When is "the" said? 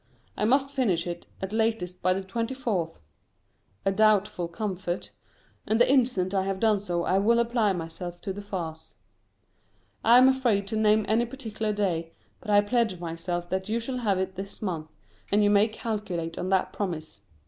2.15-2.23, 5.79-5.87, 8.33-8.41